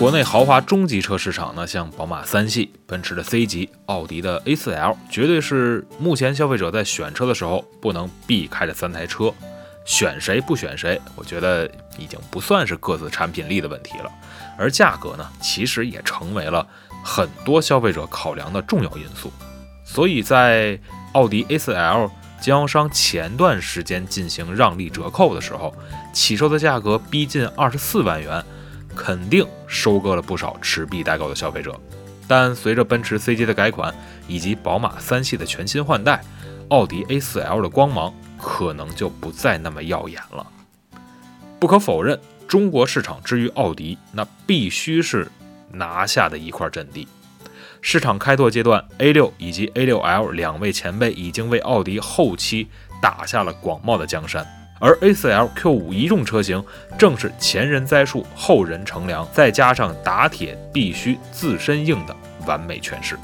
[0.00, 9.30] 国内豪华中级车市场呢，像宝马三系、奔驰的 C 级、奥迪的 A4L，绝对是目前消费者在选车的时候不能避开的三台车。
[9.84, 14.10] 选谁不选谁，我觉得已经不算是各自产品力的问题了，
[14.56, 16.66] 而价格呢，其实也成为了
[17.04, 19.30] 很多消费者考量的重要因素。
[19.84, 20.80] 所以在
[21.12, 22.10] 奥迪 A4L
[22.40, 25.74] 经销商前段时间进行让利折扣的时候，
[26.10, 28.42] 起售的价格逼近二十四万元。
[29.02, 31.74] 肯定收割了不少持币待购的消费者，
[32.28, 33.94] 但随着奔驰 C 级的改款
[34.28, 36.22] 以及宝马三系的全新换代，
[36.68, 40.46] 奥迪 A4L 的光芒可能就不再那么耀眼了。
[41.58, 45.32] 不可否认，中国市场之于奥迪，那必须是
[45.72, 47.08] 拿下的一块阵地。
[47.80, 52.68] 市场开拓阶段，A6 以及 A6L 两位前辈已经为奥迪后期
[53.00, 54.46] 打下了广袤的江山。
[54.80, 56.64] 而 A4L Q5 一众车型
[56.98, 63.16] 正是前人栽树，后人乘凉，再加上打铁必须自身硬的完美诠释。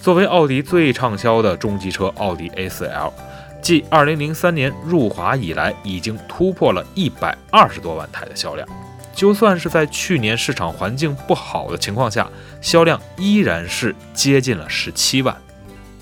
[0.00, 3.12] 作为奥迪最畅销的中级车，奥迪 A4L
[3.60, 8.66] 继2003年入华以来，已经突破了一百二十多万台的销量。
[9.12, 12.30] 就算是在去年市场环境不好的情况下，
[12.62, 15.36] 销量依然是接近了十七万。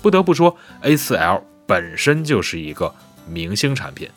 [0.01, 2.93] 不得不说，A4L 本身就是一个
[3.27, 4.07] 明星产品。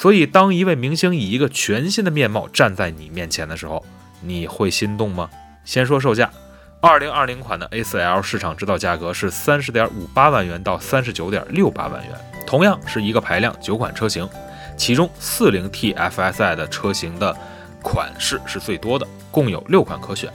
[0.00, 3.84] 所以，当一位明星以一个全新的面貌站在你面前的时候，
[4.22, 5.28] 你会心动吗？
[5.62, 6.30] 先说售价，
[6.80, 12.12] 二零二零款的 A4L 市场指导价格是三十点五八万元到三十九点六八万元，
[12.46, 14.26] 同样是一个排量九款车型，
[14.74, 17.36] 其中四零 T FSI 的车型的
[17.82, 20.32] 款式是最多的，共有六款可选。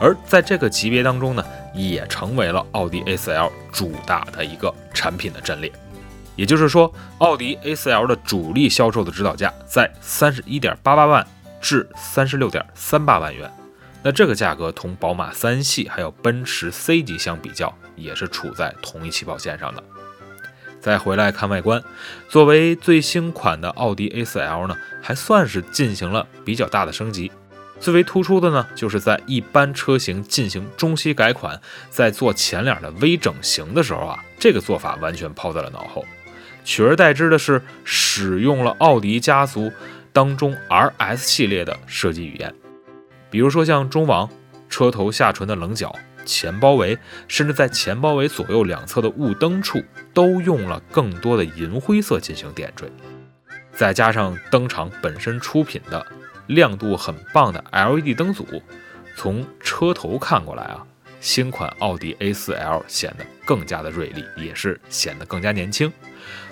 [0.00, 5.70] 而在这个级别当中呢，也成为了奥迪 A4L 主打的一个产品的阵列。
[6.36, 11.26] 也就是说，奥迪 A4L 的主力销售的指导价在三十一点八八万
[11.60, 13.50] 至三十六点三八万元。
[14.02, 19.82] 那这个价格同宝马三系还有奔驰 C 级相比较，也是处在同一起跑线上的。
[20.78, 21.82] 再回来看外观，
[22.28, 27.32] 作为最新款的奥迪 A4L 呢，还算是进行了比较大的升级。
[27.80, 31.60] 最为突出的呢，就是在一般车型进行中期改款，
[31.90, 36.04] 在做前脸的微整形的时候啊，这个做法完全抛在了脑后。
[36.66, 39.70] 取而代之的是，使用了奥迪家族
[40.12, 42.52] 当中 RS 系列的设计语言，
[43.30, 44.28] 比如说像中网、
[44.68, 45.94] 车头下唇的棱角、
[46.24, 49.80] 前包围，甚至在前包围左右两侧的雾灯处，
[50.12, 52.90] 都用了更多的银灰色进行点缀。
[53.72, 56.04] 再加上灯厂本身出品的
[56.48, 58.44] 亮度很棒的 LED 灯组，
[59.14, 60.84] 从车头看过来啊，
[61.26, 65.92] 新款奥迪 A4L 显得更加的锐利，也是显得更加年轻。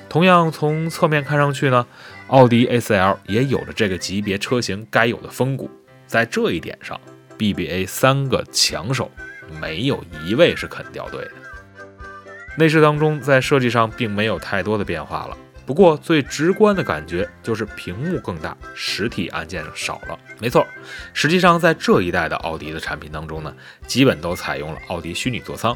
[0.08, 1.86] 同样从侧面看上去呢，
[2.26, 5.70] 奥迪 A4L 也有着这个级别车型该有的风骨。
[6.08, 7.00] 在这一点上
[7.38, 9.08] ，BBA 三个强手
[9.60, 11.30] 没有一位是肯掉队的。
[12.58, 20.18] 内饰当中在设计上并没有太多的变化了，不过最直观的感觉就是屏幕更大，实体按键少了。
[20.44, 20.68] 没错，
[21.14, 23.56] 实际上在这一代的奥迪的产品当中呢，
[23.86, 25.74] 基本都采用了奥迪虚拟座舱，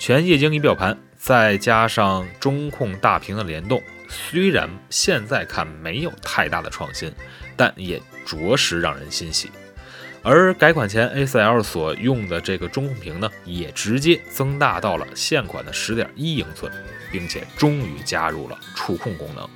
[0.00, 0.98] 全液晶仪表盘。
[1.16, 7.12] 再加上中控大屏的联动，虽然现在看没有太大的创新，
[7.56, 9.48] 但也着实让人欣喜。
[10.24, 16.72] 而改款前 A4L 所用的这个中控屏呢，也直接增大到了现款的十点一英寸，
[17.12, 19.48] 并且终于加入了触控功能。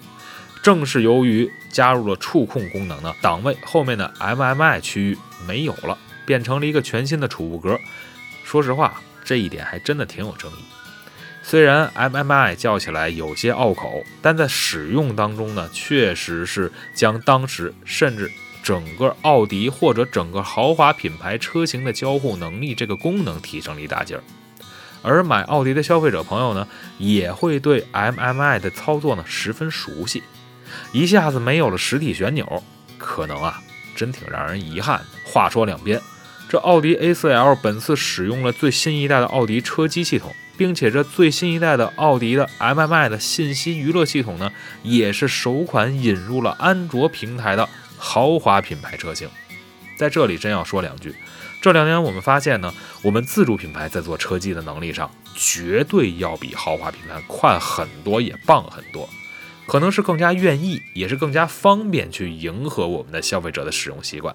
[0.64, 7.78] 正是由于加入了触控功能呢，档位后面的 MMI 区域没有了，变成了一个全新的储物格。
[8.44, 10.64] 说实话，这一点还真的挺有争议。
[11.42, 18.32] 虽然 MMI 叫起来有些拗口，但在使用当中呢，确实是将当时甚至
[18.62, 24.24] 整个奥迪或者整个豪华品牌车型的交互能力这个功能提升了一大截儿。
[25.02, 26.66] 而买奥迪的消费者朋友呢，
[26.96, 30.22] 也会对 MMI 的操作呢十分熟悉，
[30.92, 32.62] 一下子没有了实体旋钮，
[32.98, 33.62] 可能啊
[33.94, 35.00] 真挺让人遗憾。
[35.24, 36.00] 话说两边，
[36.48, 40.34] 这奥迪 A4L 本次使用了最新一代的奥迪车机系统。
[40.56, 44.52] 并且这最新一代的奥迪的 MMI 的信息娱乐系统呢，
[44.84, 47.68] 也是首款引入了安卓平台的
[47.98, 49.28] 豪华品牌车型。
[49.98, 51.12] 在这里真要说两句，
[51.60, 52.72] 这两年我们发现呢，
[53.02, 59.08] 我们自主品牌在做车机的能力上，绝对要比豪华品牌快很多，也棒很多。
[59.66, 64.34] 可能是更加愿意，也是更加方便去迎合我们的消费者的使用习惯。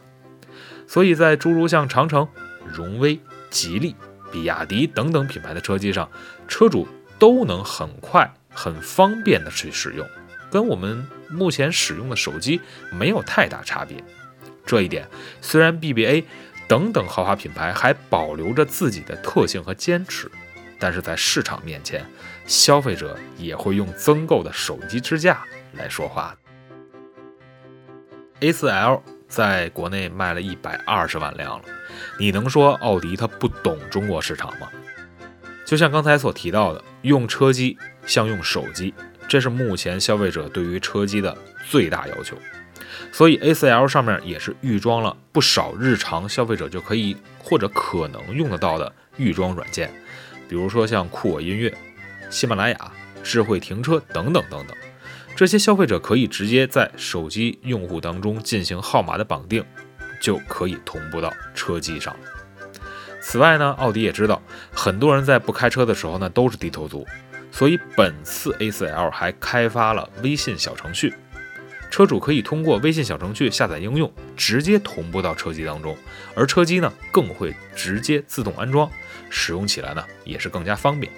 [0.88, 2.28] 所以在诸如像长城、
[2.66, 3.96] 荣威、吉利、
[4.31, 6.10] 比亚迪等等品牌的车机上，
[6.48, 6.88] 车主
[7.20, 10.08] 都能很快、很方便的去使用，
[10.50, 12.60] 跟我们目前使用的手机
[12.92, 14.04] 没有太大差别。
[14.66, 15.08] 这一点
[15.42, 16.24] 虽然 BBA
[16.68, 20.30] 等等豪华品牌还保留着自己的特性和坚持，
[20.80, 22.06] 但是在市场面前，
[22.50, 25.44] 消费者也会用增购的手机支架
[25.78, 26.36] 来说话。
[28.42, 29.01] A4L。
[29.30, 31.66] 在国内卖了一百二十万辆了，
[32.18, 34.68] 你能说奥迪它不懂中国市场吗？
[35.63, 38.92] 就像刚才所提到的，用车机像用手机，
[39.28, 41.38] 这是目前消费者对于车机的
[41.69, 42.36] 最大要求。
[43.12, 49.92] 所以 A4L 上面也是预装了不少日常消费者就可以或者可能用得到的预装软件，
[50.50, 51.72] 比如说像酷我音乐、
[52.30, 52.92] 喜马拉雅、
[53.24, 54.76] 智慧停车等等等等。
[55.36, 59.64] 这些消费者可以直接在手机用户当中进行号码的绑定，
[60.22, 62.16] 就可以同步到车机上。
[63.22, 64.42] 此外呢，奥迪也知道
[64.72, 67.06] 很多人在不开车的时候呢都是低头族，
[67.52, 71.14] 所以本次 A4L 还开发了微信小程序，
[71.90, 75.98] 车主可以通过微信小程序下载应用，直接同步到车机当中，
[76.36, 78.90] 而车机呢更会直接自动安装，
[79.30, 81.12] 使用起来呢也是更加方便。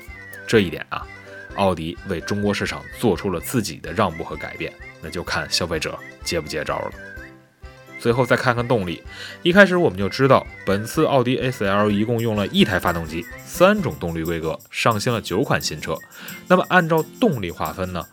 [0.51, 1.07] 这一点啊。
[1.55, 6.91] 奥迪为中国市场做出了自己的让步和改变，那就看消费者接不接招了。
[7.97, 9.01] 最后再看看动力，
[9.43, 15.95] 一开始我们就知道，本次奥迪 A4L 一共用了一台发动机，三种动力规格，上新了九款新车。
[16.49, 18.05] 那么按照动力划分呢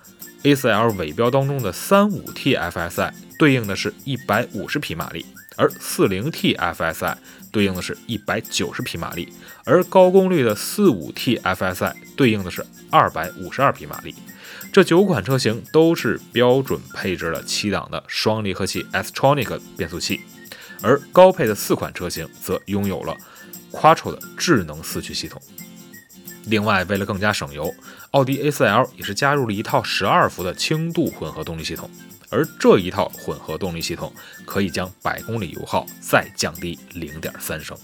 [0.45, 5.27] ？A4L 尾标当中的 35T FSI 对应的是一百五十匹马力，
[5.57, 7.17] 而 40T FSI
[7.51, 9.33] 对应的是一百九十匹马力，
[9.65, 12.65] 而高功率的 45T FSI 对应的是。
[12.91, 14.15] 二百五十二匹马力，
[14.73, 20.23] 这九款车型都是标准配置了七档的双离合器 S-tronic 变速器，
[20.81, 23.15] 而高配的四款车型则拥有了
[23.71, 25.39] Quattro 的智能四驱系统。
[26.47, 27.71] 另外，为了更加省油，
[28.13, 31.91] 奥迪 A4L 也是加入了一套十二伏的轻度混合动力系统，
[32.31, 34.13] 而这一套混合动力系统
[34.45, 37.77] 可以将百公里油耗再降低零点三升。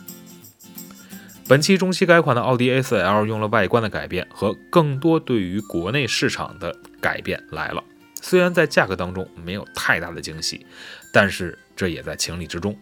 [1.46, 7.84] 本期中期改款的奥迪 A4L 用了外观的改变和更多对于国内市场的改变来了。
[8.22, 10.66] 虽然在价格当中没有太大的惊喜，
[11.12, 12.74] 但是这也在情理之中。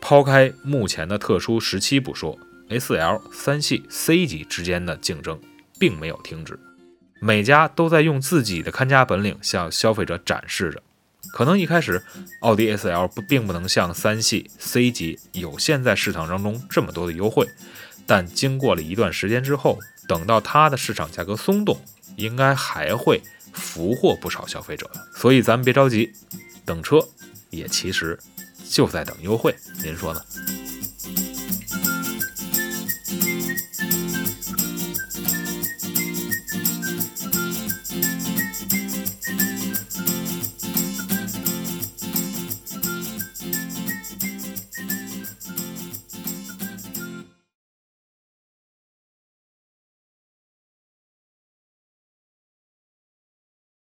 [0.00, 2.36] 抛开目前的特殊时期不说
[2.68, 5.40] ，A4L 三系 C 级之间的竞争
[5.78, 6.58] 并没有停止，
[7.20, 10.82] 每家都在用自己的看家本领向消费者展示着。
[11.32, 12.02] 可能一开始
[12.40, 17.48] 奥迪 A4L 不并不能像三系 C 级有现在市场当中这么多的优惠。
[18.06, 21.80] 但经过了一段时间之后，等到它的市场价格松动，
[22.16, 23.22] 应该还会
[23.52, 25.08] 俘获不少消费者的。
[25.16, 26.12] 所以咱们别着急，
[26.66, 26.98] 等车
[27.50, 28.18] 也其实
[28.68, 30.20] 就在等优惠，您说呢？